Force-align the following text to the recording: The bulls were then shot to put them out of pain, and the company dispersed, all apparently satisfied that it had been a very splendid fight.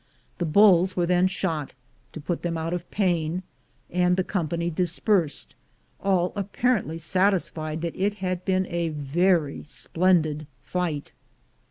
The 0.39 0.47
bulls 0.47 0.95
were 0.95 1.05
then 1.05 1.27
shot 1.27 1.73
to 2.13 2.19
put 2.19 2.41
them 2.41 2.57
out 2.57 2.73
of 2.73 2.89
pain, 2.89 3.43
and 3.91 4.17
the 4.17 4.23
company 4.23 4.71
dispersed, 4.71 5.53
all 5.99 6.33
apparently 6.35 6.97
satisfied 6.97 7.81
that 7.83 7.95
it 7.95 8.15
had 8.15 8.43
been 8.43 8.65
a 8.71 8.89
very 8.89 9.61
splendid 9.61 10.47
fight. 10.63 11.11